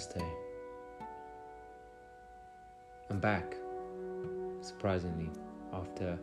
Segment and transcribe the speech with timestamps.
[0.00, 0.24] Namaste.
[3.10, 3.54] I'm back,
[4.62, 5.28] surprisingly,
[5.74, 6.18] after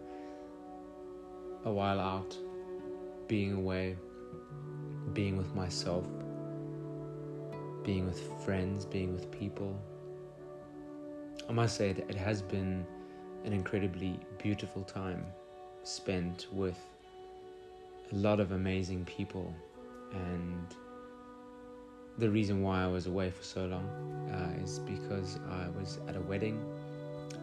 [1.64, 2.36] a while out,
[3.28, 3.96] being away,
[5.14, 6.06] being with myself,
[7.84, 9.80] being with friends, being with people.
[11.48, 12.86] I must say that it has been
[13.46, 15.24] an incredibly beautiful time
[15.84, 16.80] spent with
[18.12, 19.54] a lot of amazing people
[20.14, 20.76] and
[22.18, 23.88] the reason why I was away for so long
[24.32, 26.60] uh, is because I was at a wedding.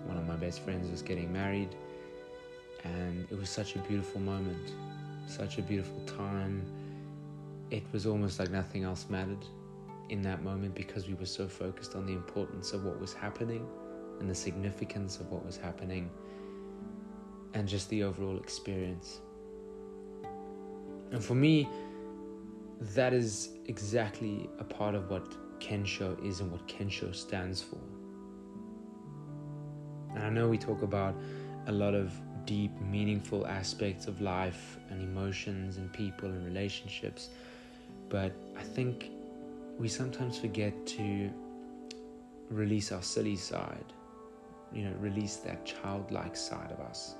[0.06, 1.74] One of my best friends was getting married,
[2.82, 4.72] and it was such a beautiful moment,
[5.26, 6.62] such a beautiful time.
[7.70, 9.44] It was almost like nothing else mattered
[10.10, 13.66] in that moment because we were so focused on the importance of what was happening
[14.20, 16.10] and the significance of what was happening
[17.54, 19.20] and just the overall experience.
[21.10, 21.68] And for me,
[22.92, 25.24] that is exactly a part of what
[25.58, 27.78] Kensho is and what Kensho stands for.
[30.14, 31.14] And I know we talk about
[31.66, 32.12] a lot of
[32.44, 37.30] deep, meaningful aspects of life and emotions and people and relationships,
[38.10, 39.10] but I think
[39.78, 41.30] we sometimes forget to
[42.50, 43.92] release our silly side,
[44.72, 47.14] you know, release that childlike side of us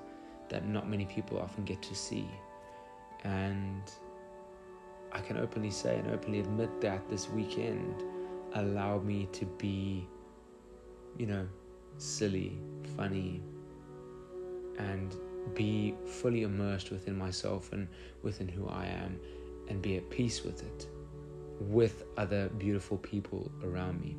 [0.51, 2.29] that not many people often get to see.
[3.25, 3.83] And
[5.15, 8.03] I can openly say and openly admit that this weekend
[8.55, 10.09] allowed me to be,
[11.17, 11.47] you know,
[11.99, 12.59] silly,
[12.97, 13.41] funny,
[14.79, 15.15] and
[15.55, 17.87] be fully immersed within myself and
[18.23, 19.21] within who I am
[19.69, 20.89] and be at peace with it,
[21.61, 24.17] with other beautiful people around me.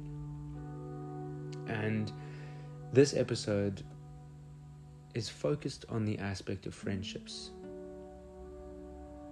[1.68, 2.12] And
[2.94, 3.84] this episode
[5.14, 7.52] is focused on the aspect of friendships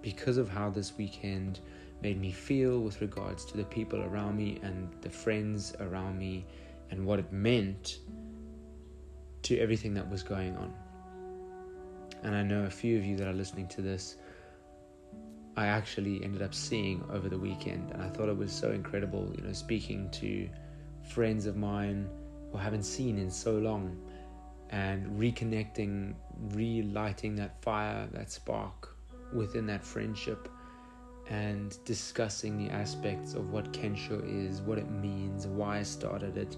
[0.04, 1.60] because of how this weekend
[2.02, 6.44] made me feel with regards to the people around me and the friends around me
[6.90, 8.00] and what it meant
[9.40, 10.74] to everything that was going on.
[12.22, 14.16] And I know a few of you that are listening to this,
[15.56, 19.32] I actually ended up seeing over the weekend, and I thought it was so incredible,
[19.34, 20.50] you know, speaking to
[21.08, 22.10] friends of mine
[22.52, 23.96] who I haven't seen in so long
[24.68, 26.14] and reconnecting,
[26.52, 28.93] relighting that fire, that spark
[29.34, 30.48] within that friendship
[31.28, 36.56] and discussing the aspects of what Kensho is, what it means, why I started it.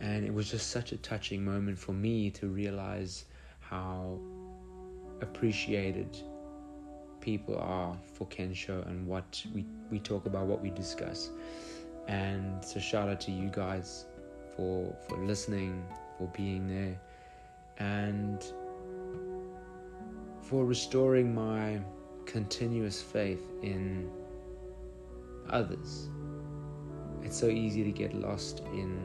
[0.00, 3.26] And it was just such a touching moment for me to realize
[3.60, 4.18] how
[5.20, 6.16] appreciated
[7.20, 11.30] people are for Kensho and what we, we talk about, what we discuss.
[12.08, 14.06] And so shout out to you guys
[14.56, 15.84] for for listening,
[16.18, 16.98] for being there,
[17.78, 18.42] and
[20.40, 21.80] for restoring my
[22.30, 24.08] continuous faith in
[25.48, 26.08] others.
[27.22, 29.00] It's so easy to get lost in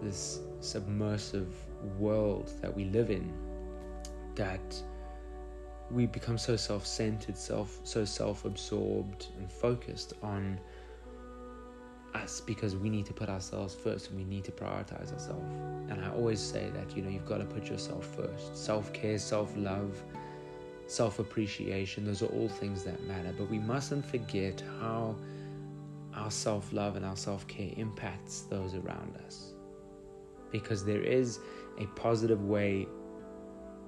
[0.00, 1.52] this submersive
[1.98, 3.32] world that we live in
[4.36, 4.80] that
[5.90, 10.60] we become so self-centered, self so self-absorbed and focused on
[12.14, 15.54] us because we need to put ourselves first and we need to prioritize ourselves.
[15.90, 18.56] And I always say that, you know, you've got to put yourself first.
[18.56, 20.02] Self-care, self-love,
[20.86, 23.32] self appreciation, those are all things that matter.
[23.36, 25.16] But we mustn't forget how
[26.14, 29.52] our self love and our self care impacts those around us.
[30.50, 31.40] Because there is
[31.78, 32.86] a positive way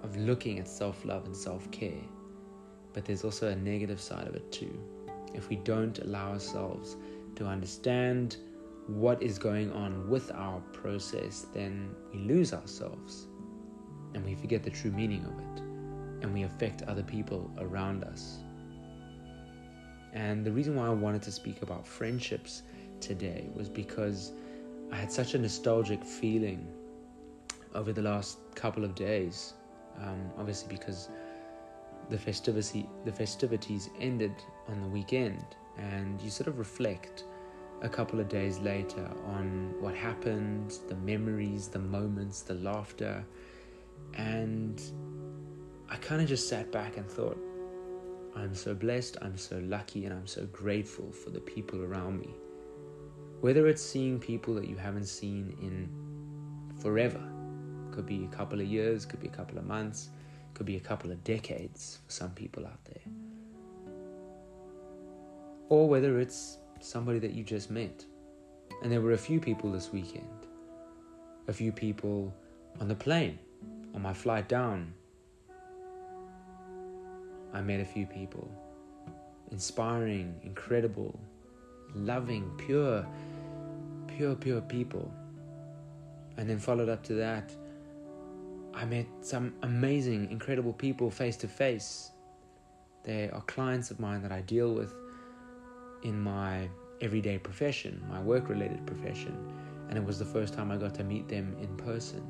[0.03, 2.05] of looking at self love and self care,
[2.93, 4.79] but there's also a negative side of it too.
[5.35, 6.97] If we don't allow ourselves
[7.37, 8.39] to understand
[8.87, 13.27] what is going on with our process, then we lose ourselves
[14.15, 15.68] and we forget the true meaning of it
[16.23, 18.39] and we affect other people around us.
[20.13, 22.63] And the reason why I wanted to speak about friendships
[23.01, 24.33] today was because
[24.91, 26.67] I had such a nostalgic feeling
[27.75, 29.55] over the last couple of days.
[30.01, 31.09] Um, obviously, because
[32.09, 34.33] the festivity the festivities ended
[34.69, 35.45] on the weekend,
[35.77, 37.25] and you sort of reflect
[37.83, 43.25] a couple of days later on what happened, the memories, the moments, the laughter,
[44.15, 44.83] and
[45.89, 47.39] I kind of just sat back and thought,
[48.37, 52.31] I'm so blessed, I'm so lucky, and I'm so grateful for the people around me.
[53.41, 55.89] Whether it's seeing people that you haven't seen in
[56.81, 57.23] forever,
[57.91, 60.11] could be a couple of years, could be a couple of months,
[60.55, 63.13] could be a couple of decades for some people out there.
[65.69, 68.05] Or whether it's somebody that you just met.
[68.83, 70.47] And there were a few people this weekend.
[71.49, 72.35] A few people
[72.81, 73.39] on the plane,
[73.95, 74.93] on my flight down,
[77.53, 78.51] I met a few people.
[79.51, 81.19] Inspiring, incredible,
[81.95, 83.07] loving, pure,
[84.07, 85.13] pure, pure people.
[86.37, 87.53] And then followed up to that,
[88.75, 92.13] I met some amazing, incredible people face to face.
[93.05, 94.95] They are clients of mine that I deal with
[96.03, 96.69] in my
[97.01, 99.37] everyday profession, my work related profession.
[99.89, 102.23] And it was the first time I got to meet them in person.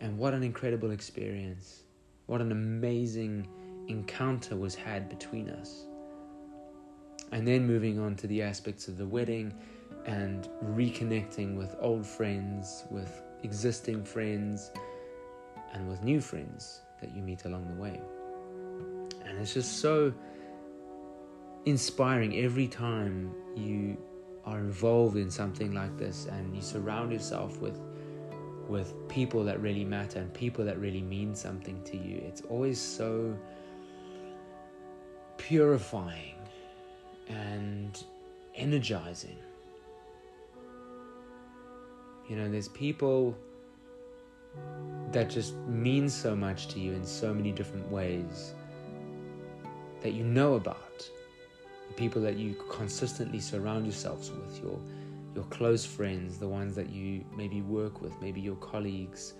[0.00, 1.84] And what an incredible experience.
[2.26, 3.48] What an amazing
[3.88, 5.86] encounter was had between us.
[7.32, 9.52] And then moving on to the aspects of the wedding
[10.04, 14.70] and reconnecting with old friends, with existing friends,
[15.72, 18.00] and with new friends that you meet along the way.
[19.24, 20.12] And it's just so
[21.64, 23.96] inspiring every time you
[24.44, 27.78] are involved in something like this and you surround yourself with
[28.68, 32.20] with people that really matter and people that really mean something to you.
[32.26, 33.36] It's always so
[35.46, 36.34] purifying
[37.28, 38.02] and
[38.56, 39.36] energizing.
[42.28, 43.36] You know, there's people
[45.12, 48.54] that just mean so much to you in so many different ways
[50.02, 51.08] that you know about.
[51.88, 54.80] The people that you consistently surround yourselves with, your
[55.36, 59.34] your close friends, the ones that you maybe work with, maybe your colleagues,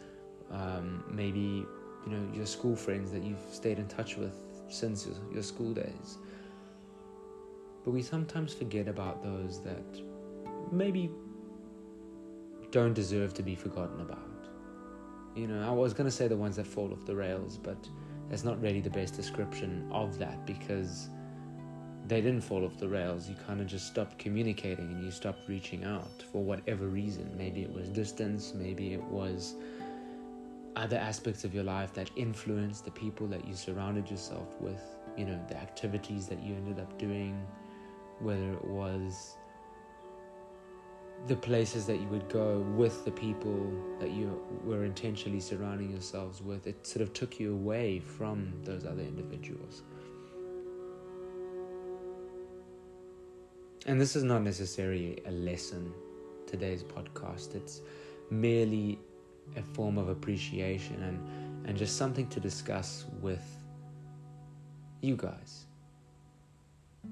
[0.53, 1.67] um, maybe
[2.07, 5.73] you know your school friends that you've stayed in touch with since your, your school
[5.73, 6.19] days.
[7.85, 10.03] But we sometimes forget about those that
[10.73, 11.11] maybe
[12.71, 14.19] don't deserve to be forgotten about.
[15.35, 17.89] You know, I was going to say the ones that fall off the rails, but
[18.29, 21.11] that's not really the best description of that because
[22.09, 23.29] they didn't fall off the rails.
[23.29, 27.33] You kind of just stopped communicating and you stopped reaching out for whatever reason.
[27.37, 29.55] Maybe it was distance, maybe it was
[30.77, 34.83] other aspects of your life that influenced the people that you surrounded yourself with,
[35.17, 37.45] you know, the activities that you ended up doing,
[38.21, 39.37] whether it was
[41.27, 46.43] the places that you would go with the people that you were intentionally surrounding yourselves
[46.43, 49.83] with, it sort of took you away from those other individuals.
[53.87, 55.93] And this is not necessarily a lesson,
[56.47, 57.55] today's podcast.
[57.55, 57.81] It's
[58.31, 58.99] merely
[59.57, 63.45] a form of appreciation and, and just something to discuss with
[65.01, 65.67] you guys.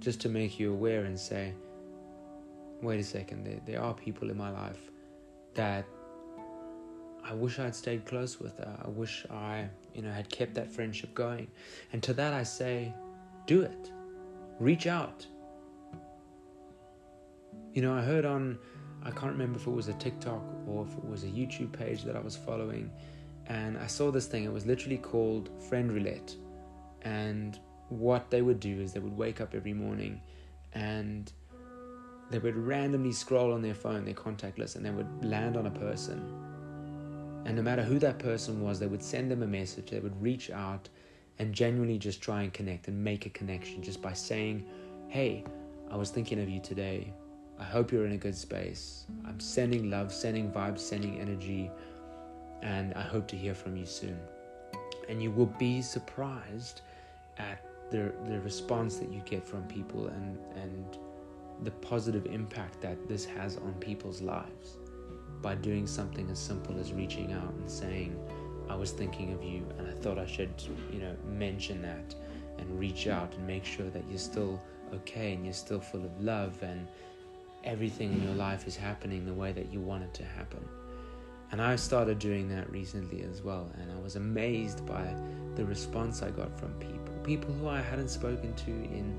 [0.01, 1.53] Just to make you aware and say,
[2.83, 4.91] wait a second, there, there are people in my life
[5.55, 5.87] that
[7.25, 8.61] I wish I'd stayed close with.
[8.61, 11.49] Uh, I wish I, you know, had kept that friendship going.
[11.93, 12.93] And to that I say,
[13.47, 13.91] do it.
[14.59, 15.27] Reach out.
[17.73, 18.59] You know, I heard on,
[19.05, 22.05] I can't remember if it was a TikTok or if it was a YouTube page
[22.05, 22.91] that I was following,
[23.47, 24.45] and I saw this thing.
[24.45, 26.35] It was literally called Friend Roulette.
[27.03, 27.59] And
[27.89, 30.21] what they would do is they would wake up every morning
[30.73, 31.31] and
[32.31, 35.67] they would randomly scroll on their phone, their contact list, and they would land on
[35.67, 36.19] a person.
[37.45, 40.21] And no matter who that person was, they would send them a message, they would
[40.23, 40.89] reach out
[41.39, 44.65] and genuinely just try and connect and make a connection just by saying,
[45.09, 45.45] Hey,
[45.91, 47.13] I was thinking of you today.
[47.59, 49.05] I hope you're in a good space.
[49.27, 51.71] I'm sending love, sending vibes, sending energy,
[52.63, 54.19] and I hope to hear from you soon.
[55.09, 56.81] And you will be surprised
[57.39, 60.99] at the the response that you get from people and and
[61.63, 64.79] the positive impact that this has on people's lives
[65.41, 68.19] by doing something as simple as reaching out and saying,
[68.69, 70.51] I was thinking of you and I thought I should,
[70.91, 72.15] you know, mention that
[72.59, 74.61] and reach out and make sure that you're still
[74.93, 76.89] okay and you're still full of love and
[77.65, 80.65] everything in your life is happening the way that you want it to happen.
[81.51, 85.15] And I started doing that recently as well, and I was amazed by
[85.57, 87.15] the response I got from people.
[87.23, 89.17] People who I hadn't spoken to in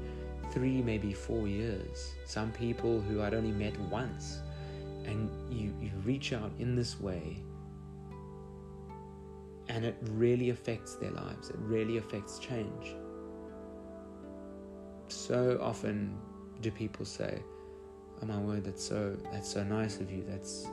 [0.51, 2.13] three, maybe four years.
[2.25, 4.39] Some people who I'd only met once.
[5.05, 7.37] And you, you reach out in this way,
[9.69, 12.95] and it really affects their lives, it really affects change.
[15.07, 16.17] So often
[16.61, 17.39] do people say,
[18.21, 20.67] oh my word that's so that's so nice of you that's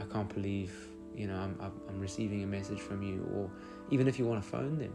[0.00, 0.74] i can't believe
[1.14, 1.56] you know i'm
[1.88, 3.26] i'm receiving a message from you.
[3.34, 3.50] Or
[3.90, 4.92] even if you want to phone them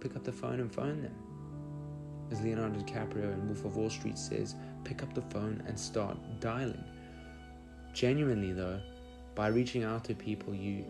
[0.00, 1.14] pick up the phone and phone them.
[2.30, 4.54] As leonardo dicaprio in wolf of wall street says
[4.84, 6.84] pick up the phone and start dialing.
[7.92, 8.80] Genuinely though
[9.34, 10.84] by reaching out to people you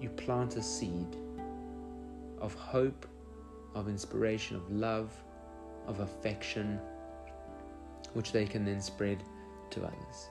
[0.00, 1.16] you plant a seed
[2.40, 3.06] of hope
[3.74, 5.12] of inspiration of love
[5.86, 6.78] of affection
[8.12, 9.22] which they can then spread
[9.72, 10.30] to others.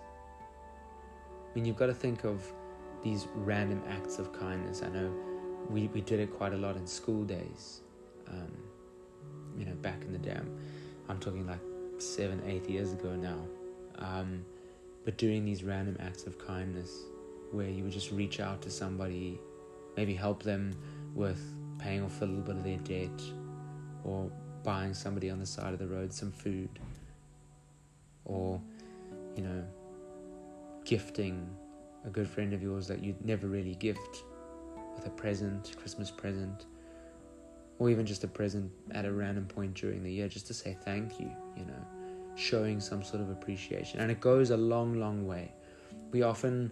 [1.50, 2.52] I mean, you've got to think of
[3.04, 4.82] these random acts of kindness.
[4.82, 5.13] I know
[5.70, 7.82] we, we did it quite a lot in school days.
[8.28, 8.52] Um,
[9.58, 10.38] you know, back in the day,
[11.10, 11.60] I'm, talking like
[12.00, 13.38] seven, eight years ago now.
[14.00, 14.44] Um,
[15.06, 16.92] but doing these random acts of kindness
[17.52, 19.40] where you would just reach out to somebody,
[19.96, 20.74] maybe help them
[21.13, 21.40] with
[21.78, 23.22] paying off a little bit of their debt
[24.04, 24.32] or
[24.63, 26.80] buying somebody on the side of the road some food
[28.25, 28.62] or,
[29.36, 29.63] you know,
[30.86, 31.50] gifting
[32.06, 34.24] a good friend of yours that you'd never really gift
[34.96, 36.66] with a present, Christmas present,
[37.80, 40.78] or even just a present at a random point during the year just to say
[40.84, 41.86] thank you, you know,
[42.36, 44.00] showing some sort of appreciation.
[44.00, 45.52] And it goes a long, long way.
[46.12, 46.72] We often,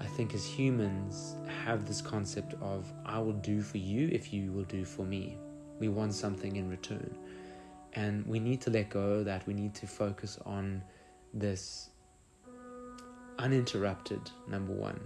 [0.00, 4.52] I think, as humans, have this concept of, I will do for you if you
[4.52, 5.38] will do for me.
[5.78, 7.16] We want something in return.
[7.94, 9.46] And we need to let go of that.
[9.46, 10.82] We need to focus on
[11.34, 11.90] this
[13.38, 15.00] uninterrupted, number one,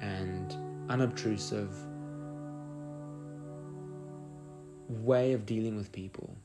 [0.00, 0.56] and
[0.90, 1.74] unobtrusive
[4.88, 6.36] way of dealing with people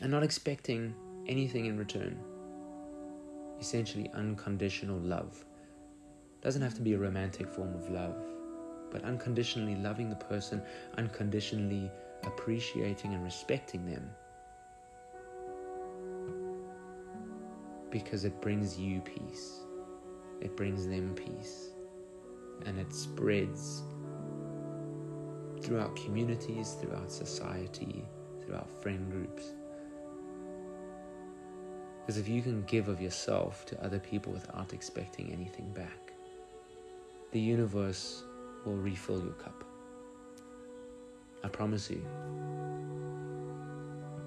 [0.00, 0.94] and not expecting
[1.26, 2.18] anything in return.
[3.60, 5.44] Essentially, unconditional love.
[6.42, 8.16] Doesn't have to be a romantic form of love,
[8.90, 10.62] but unconditionally loving the person,
[10.98, 11.90] unconditionally
[12.24, 14.10] appreciating and respecting them.
[17.94, 19.60] Because it brings you peace,
[20.40, 21.68] it brings them peace,
[22.66, 23.84] and it spreads
[25.62, 28.04] throughout communities, throughout society,
[28.40, 29.44] throughout friend groups.
[32.00, 36.12] Because if you can give of yourself to other people without expecting anything back,
[37.30, 38.24] the universe
[38.66, 39.62] will refill your cup.
[41.44, 42.04] I promise you.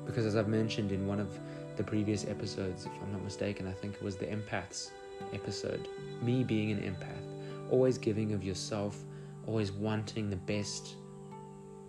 [0.06, 1.38] Because as I've mentioned in one of
[1.78, 4.92] the previous episodes, if I'm not mistaken, I think it was the empaths
[5.34, 5.88] episode,
[6.22, 8.98] me being an empath, always giving of yourself,
[9.46, 10.96] always wanting the best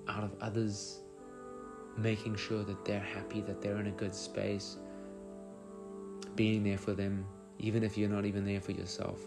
[0.08, 1.00] out of others,
[1.96, 4.76] making sure that they're happy, that they're in a good space,
[6.34, 7.26] being there for them,
[7.58, 9.20] even if you're not even there for yourself.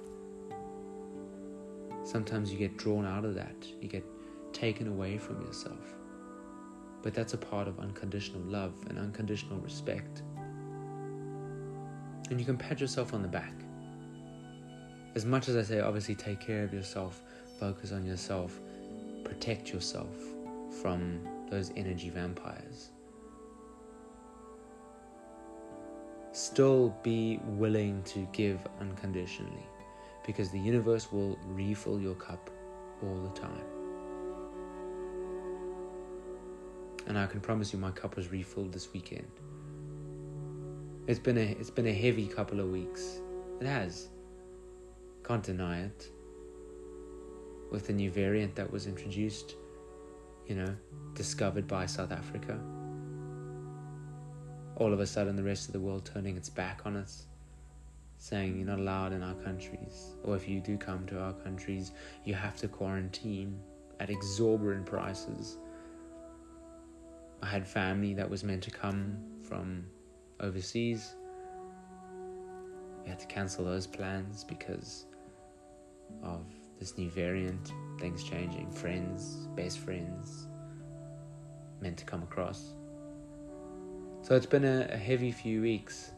[2.04, 4.06] Sometimes you get drawn out of that, you get
[4.54, 5.96] taken away from yourself.
[7.04, 10.24] But that's a part of unconditional love and unconditional respect.
[12.32, 13.54] And you can pat yourself on the back.
[15.16, 17.22] As much as I say, obviously, take care of yourself,
[17.60, 18.58] focus on yourself,
[19.26, 20.16] protect yourself
[20.82, 21.20] from
[21.50, 22.92] those energy vampires.
[26.32, 29.68] Still be willing to give unconditionally
[30.26, 32.50] because the universe will refill your cup
[33.04, 33.66] all the time.
[37.08, 39.28] And I can promise you my cup was refilled this weekend.
[41.12, 43.20] It's been a it's been a heavy couple of weeks.
[43.60, 44.08] It has.
[45.26, 46.10] Can't deny it.
[47.70, 49.56] With the new variant that was introduced,
[50.48, 50.74] you know,
[51.14, 52.58] discovered by South Africa.
[54.78, 57.26] All of a sudden, the rest of the world turning its back on us,
[58.18, 61.92] saying you're not allowed in our countries, or if you do come to our countries,
[62.24, 63.60] you have to quarantine
[64.00, 65.58] at exorbitant prices.
[67.44, 69.84] I had family that was meant to come from
[70.42, 71.16] overseas.
[73.04, 75.06] We had to cancel those plans because
[76.24, 76.46] of
[76.80, 80.48] this new variant, things changing, friends, best friends,
[81.82, 82.74] meant to come across.
[84.24, 86.12] So it's been a, a heavy few weeks,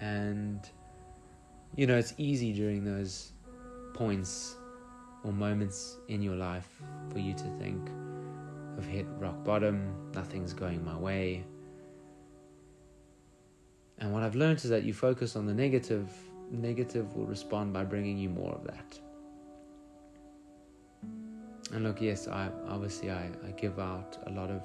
[0.00, 0.68] and
[1.76, 3.32] you know, it's easy during those
[3.94, 4.56] points
[5.24, 6.68] or moments in your life
[7.10, 7.90] for you to think,
[8.76, 11.44] I've hit rock bottom, nothing's going my way.
[14.00, 16.10] And what I've learned is that you focus on the negative,
[16.50, 18.98] Negative will respond by bringing you more of that.
[21.72, 24.62] And look, yes, I obviously I, I give out a lot of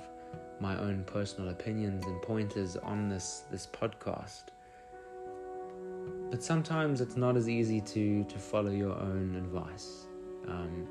[0.62, 4.46] my own personal opinions and pointers on this this podcast.
[6.32, 10.06] But sometimes it's not as easy to to follow your own advice.
[10.48, 10.88] Um,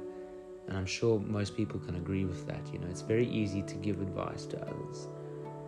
[0.68, 2.60] and I'm sure most people can agree with that.
[2.70, 5.08] You know, it's very easy to give advice to others,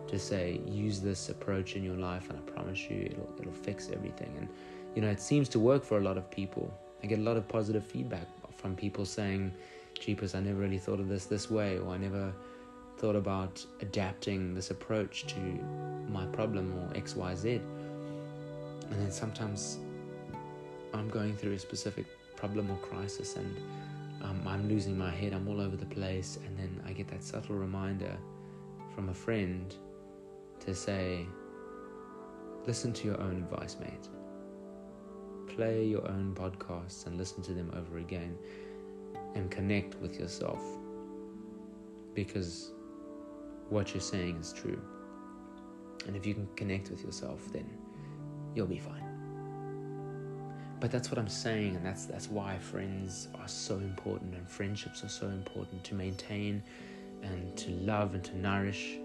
[0.07, 3.89] to say use this approach in your life, and I promise you, it'll it'll fix
[3.91, 4.33] everything.
[4.37, 4.47] And
[4.95, 6.73] you know, it seems to work for a lot of people.
[7.03, 9.53] I get a lot of positive feedback from people saying
[9.99, 12.33] jeepers, I never really thought of this this way, or I never
[12.97, 15.39] thought about adapting this approach to
[16.09, 17.61] my problem or XYZ.
[18.89, 19.79] And then sometimes
[20.93, 23.57] I'm going through a specific problem or crisis and
[24.21, 27.23] um, I'm losing my head, I'm all over the place, and then I get that
[27.23, 28.15] subtle reminder
[28.95, 29.75] from a friend
[30.65, 31.25] to say,
[32.65, 34.09] listen to your own advice, mate.
[35.55, 38.37] Play your own podcasts and listen to them over again
[39.35, 40.61] and connect with yourself
[42.13, 42.71] because
[43.69, 44.81] what you're saying is true.
[46.07, 47.69] And if you can connect with yourself, then
[48.53, 49.03] you'll be fine.
[50.79, 55.03] But that's what I'm saying, and that's that's why friends are so important and friendships
[55.03, 56.61] are so important to maintain
[57.23, 58.97] and to love and to nourish.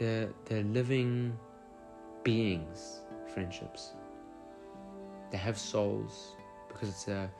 [0.00, 1.36] They're they're living
[2.24, 3.02] beings,
[3.34, 3.92] friendships.
[5.30, 6.36] They have souls
[6.68, 7.30] because it's a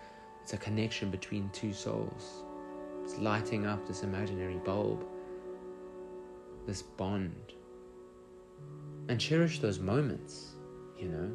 [0.42, 2.44] it's a connection between two souls.
[3.02, 5.06] It's lighting up this imaginary bulb,
[6.66, 7.54] this bond.
[9.08, 10.50] And cherish those moments,
[10.98, 11.30] you know.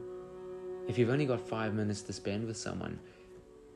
[0.87, 2.99] If you've only got five minutes to spend with someone,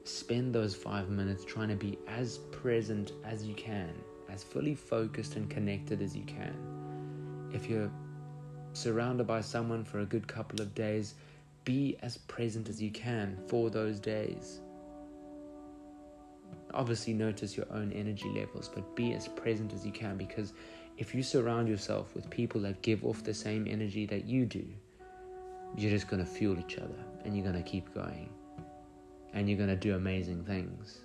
[0.03, 3.91] spend those five minutes trying to be as present as you can,
[4.29, 6.78] as fully focused and connected as you can.
[7.53, 7.91] If you're
[8.73, 11.15] surrounded by someone for a good couple of days,
[11.65, 14.61] be as present as you can for those days.
[16.73, 20.53] Obviously, notice your own energy levels, but be as present as you can because
[20.97, 24.65] if you surround yourself with people that give off the same energy that you do,
[25.77, 28.29] you're just going to fuel each other and you're going to keep going
[29.33, 31.01] and you're going to do amazing things.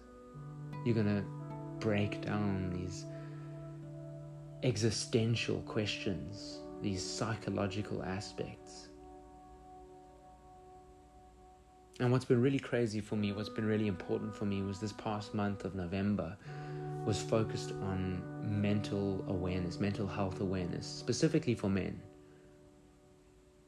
[0.84, 1.24] You're going to
[1.78, 3.06] break down these
[4.64, 8.88] existential questions, these psychological aspects.
[12.00, 14.92] And what's been really crazy for me, what's been really important for me was this
[14.92, 16.36] past month of November
[17.04, 22.00] was focused on mental awareness, mental health awareness, specifically for men.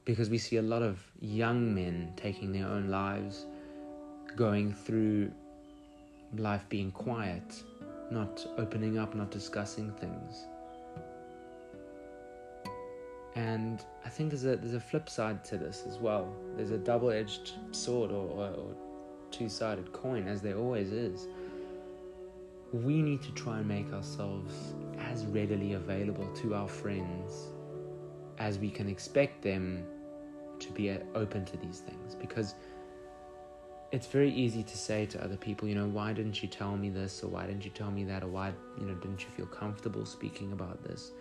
[0.06, 3.44] Because we see a lot of young men taking their own lives,
[4.34, 5.30] going through
[6.38, 7.62] life being quiet,
[8.11, 10.46] not opening up, not discussing things.
[13.37, 16.35] And I think there's a there's a flip side to this as well.
[16.57, 18.75] There's a double-edged sword or, or, or
[19.31, 21.29] two-sided coin, as there always is.
[22.72, 27.49] We need to try and make ourselves as readily available to our friends
[28.38, 29.85] as we can expect them
[30.59, 32.55] to be uh, open to these things because
[33.92, 36.88] it's very easy to say to other people, you know, why didn't you tell me
[36.90, 39.46] this or why didn't you tell me that or why, you know, didn't you feel
[39.46, 41.12] comfortable speaking about this?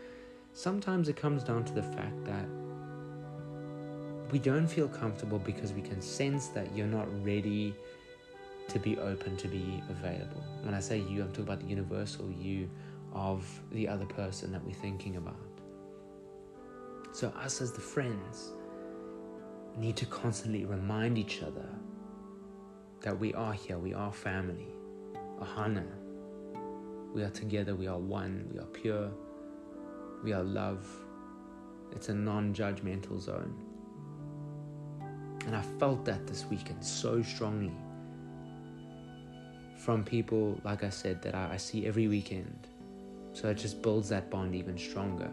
[0.55, 2.47] Sometimes it comes down to the fact that
[4.31, 7.75] we don't feel comfortable because we can sense that you're not ready
[8.69, 10.41] to be open, to be available.
[10.61, 12.69] When I say you, I'm talking about the universal you
[13.13, 15.35] of the other person that we're thinking about.
[17.11, 18.53] So, us as the friends
[19.77, 21.67] need to constantly remind each other
[23.01, 24.67] that we are here, we are family.
[25.37, 25.85] Ohana.
[27.13, 29.11] We are together, we are one, we are pure,
[30.25, 30.83] we are love.
[31.91, 33.53] It's a non judgmental zone.
[35.45, 37.77] And I felt that this weekend so strongly
[39.77, 42.67] from people, like I said, that I, I see every weekend.
[43.33, 45.29] So it just builds that bond even stronger.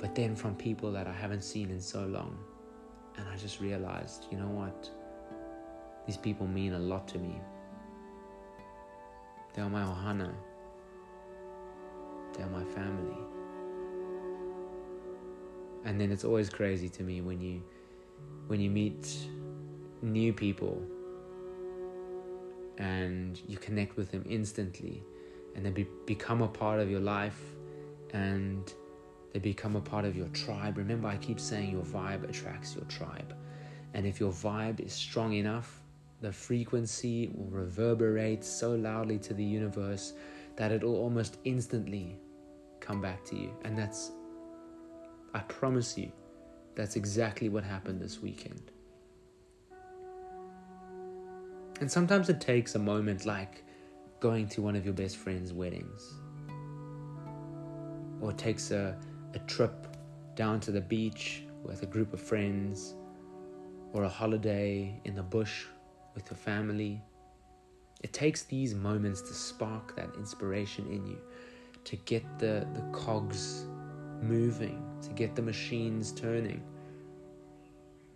[0.00, 2.38] But then from people that I haven't seen in so long.
[3.18, 4.88] And I just realized, you know what?
[6.06, 7.38] These people mean a lot to me.
[9.52, 10.32] They are my ohana.
[12.32, 13.18] They are my family.
[15.84, 17.62] And then it's always crazy to me when you
[18.48, 19.16] when you meet
[20.02, 20.82] new people
[22.78, 25.02] and you connect with them instantly
[25.54, 27.40] and they be, become a part of your life
[28.12, 28.72] and
[29.32, 30.76] they become a part of your tribe.
[30.76, 33.34] Remember, I keep saying your vibe attracts your tribe.
[33.94, 35.82] And if your vibe is strong enough,
[36.20, 40.14] the frequency will reverberate so loudly to the universe
[40.56, 42.18] that it will almost instantly
[42.80, 43.50] come back to you.
[43.64, 44.12] And that's
[45.32, 46.10] I promise you,
[46.74, 48.72] that's exactly what happened this weekend.
[51.80, 53.64] And sometimes it takes a moment like
[54.18, 56.14] going to one of your best friend's weddings,
[58.20, 58.98] or takes a,
[59.34, 59.86] a trip
[60.34, 62.94] down to the beach with a group of friends,
[63.92, 65.64] or a holiday in the bush
[66.14, 67.02] with your family.
[68.02, 71.18] It takes these moments to spark that inspiration in you,
[71.84, 73.64] to get the, the cogs
[74.22, 76.62] moving, to get the machines turning,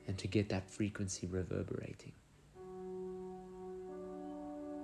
[0.06, 2.12] and to get that frequency reverberating.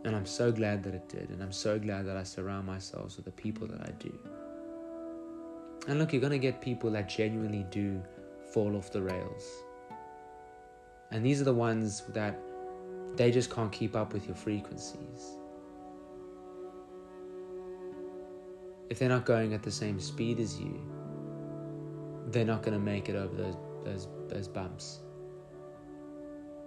[0.04, 3.16] And I'm so glad that it did, and I'm so glad that I surround myself
[3.16, 4.18] with the people that I do.
[5.88, 8.02] And look, you're going to get people that genuinely do
[8.52, 9.44] fall off the rails.
[11.10, 12.38] And these are the ones that
[13.16, 15.36] they just can't keep up with your frequencies.
[18.88, 20.80] If they're not going at the same speed as you,
[22.32, 25.00] they're not going to make it over those those those bumps,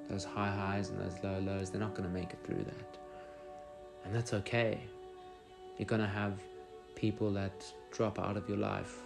[0.09, 1.69] those high highs and those low lows.
[1.69, 2.97] They're not going to make it through that,
[4.05, 4.79] and that's okay.
[5.77, 6.33] You're going to have
[6.95, 8.97] people that drop out of your life,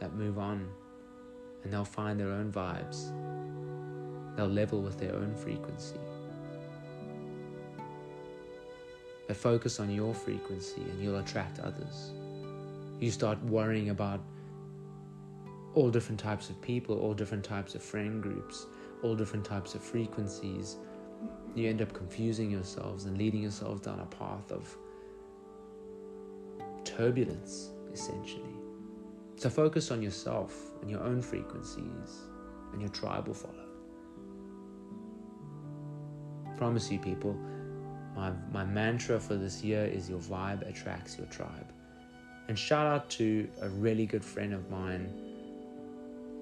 [0.00, 0.68] that move on,
[1.64, 3.12] and they'll find their own vibes.
[4.36, 5.96] they'll level with their own frequency.
[9.26, 12.12] But focus on your frequency and you'll attract others.
[12.98, 14.20] You start worrying about
[15.74, 18.66] all different types of people, all different types of friend groups,
[19.02, 20.76] all different types of frequencies.
[21.54, 24.76] You end up confusing yourselves and leading yourselves down a path of
[26.84, 28.54] turbulence, essentially.
[29.36, 32.20] So focus on yourself and your own frequencies,
[32.72, 33.54] and your tribe will follow.
[36.56, 37.34] Promise you, people,
[38.14, 41.72] my, my mantra for this year is your vibe attracts your tribe.
[42.48, 45.29] And shout out to a really good friend of mine,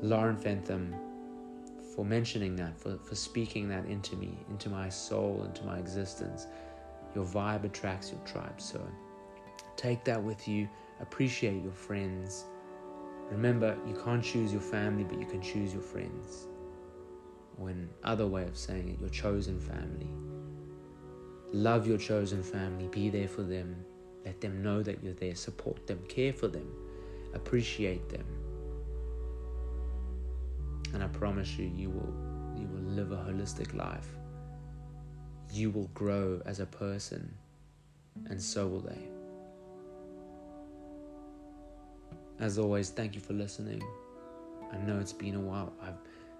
[0.00, 0.94] Lauren Fentham,
[1.94, 6.46] for mentioning that, for, for speaking that into me, into my soul, into my existence.
[7.14, 8.61] Your vibe attracts your tribe.
[8.61, 8.80] So
[9.76, 10.68] take that with you.
[11.00, 12.44] Appreciate your friends.
[13.30, 16.46] Remember, you can't choose your family, but you can choose your friends.
[17.61, 17.72] Or
[18.04, 20.08] other way of saying it, your chosen family.
[21.52, 22.87] Love your chosen family.
[22.88, 23.84] Be there for them.
[24.24, 25.34] Let them know that you're there.
[25.34, 25.98] Support them.
[26.08, 26.70] Care for them.
[27.34, 28.24] Appreciate them.
[30.94, 32.14] And I promise you, you will
[32.57, 34.09] you will live a holistic life.
[35.53, 37.35] You will grow as a person,
[38.29, 39.09] and so will they.
[42.40, 43.83] As always, thank you for listening.
[44.72, 45.72] I know it's been a while.
[45.83, 45.98] I've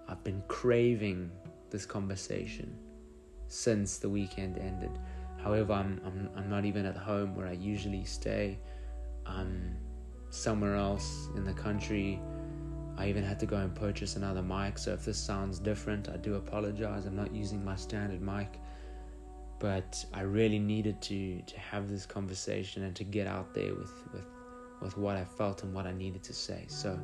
[0.09, 1.31] I've been craving
[1.71, 2.77] this conversation
[3.49, 4.99] since the weekend ended.
[5.43, 8.59] However, I'm I'm I'm not even at home where I usually stay.
[9.27, 9.77] I'm
[10.31, 12.21] somewhere else in the country.
[12.99, 14.77] I even had to go and purchase another mic.
[14.77, 17.07] So if this sounds different, I do apologize.
[17.07, 18.59] I'm not using my standard mic,
[19.61, 23.95] but I really needed to to have this conversation and to get out there with
[24.13, 24.27] with
[24.81, 26.65] with what I felt and what I needed to say.
[26.69, 26.99] So,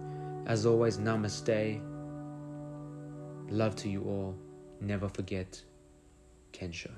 [0.47, 1.81] as always, namaste.
[3.49, 4.35] Love to you all.
[4.81, 5.63] Never forget
[6.53, 6.91] Kensho.